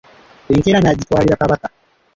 [0.53, 1.67] Enkeera n’agyitwalira Kabaka.